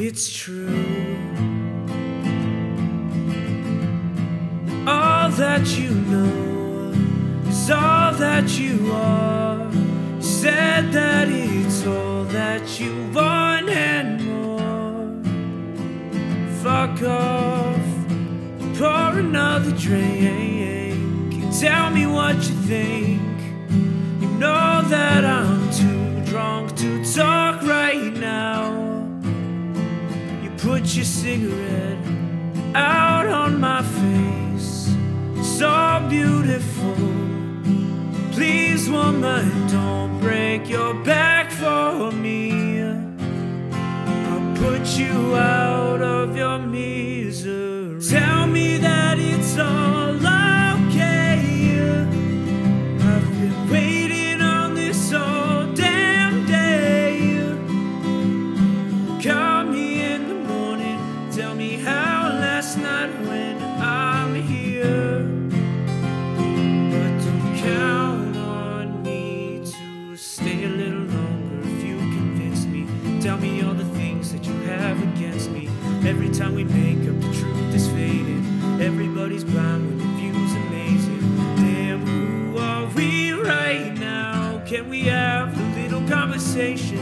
[0.00, 0.68] it's true.
[4.86, 6.92] All that you know
[7.48, 9.70] is all that you are.
[9.72, 15.20] You said that it's all that you want and more.
[16.62, 17.76] Fuck off,
[18.78, 21.34] pour another drink.
[21.34, 23.27] You tell me what you think.
[30.58, 32.04] Put your cigarette
[32.74, 34.92] out on my face,
[35.56, 36.96] so beautiful.
[38.32, 42.82] Please, woman, don't break your back for me.
[42.82, 47.67] I'll put you out of your misery.
[76.06, 78.44] Every time we make up, the truth is fading.
[78.80, 81.20] Everybody's blind when the view's amazing.
[81.56, 84.62] Damn, who are we right now?
[84.66, 86.98] Can we have a little conversation?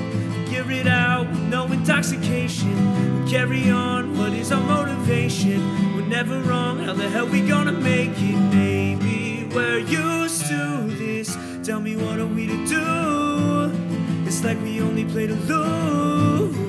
[0.47, 3.25] Figure it out with no intoxication.
[3.25, 5.61] We carry on, what is our motivation?
[5.95, 8.37] We're never wrong, how the hell we gonna make it?
[8.55, 11.37] Maybe we're used to this.
[11.63, 14.27] Tell me, what are we to do?
[14.27, 16.66] It's like we only play to lose.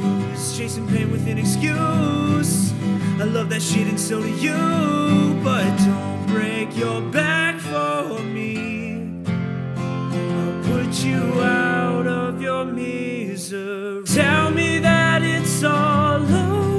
[0.57, 2.73] Chasing pain with an excuse.
[3.21, 5.39] I love that shit and so do you.
[5.43, 9.21] But don't break your back for me.
[9.27, 14.03] I'll put you out of your misery.
[14.05, 16.23] Tell me that it's all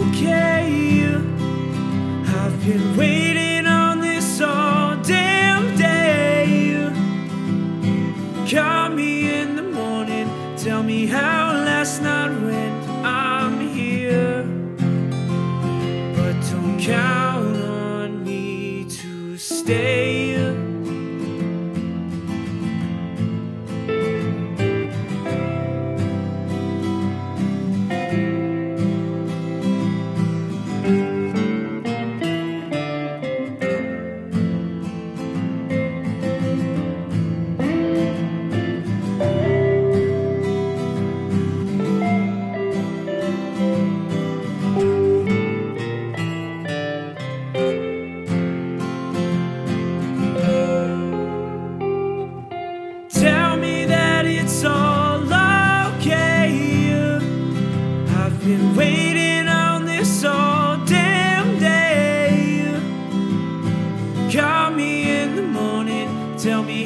[0.08, 1.14] okay.
[2.26, 6.90] I've been waiting on this all damn day.
[8.50, 12.87] Call me in the morning, tell me how last night went.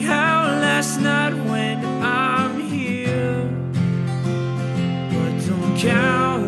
[0.01, 3.49] how last night when I'm here,
[5.11, 6.42] but don't count.